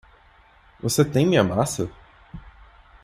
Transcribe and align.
Você 0.79 1.05
tem 1.05 1.27
minha 1.27 1.43
massa? 1.43 1.87